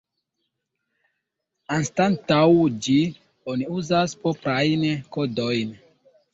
[1.75, 2.41] Anstataŭ
[2.87, 2.97] ĝi
[3.55, 5.81] oni uzas proprajn kodojn.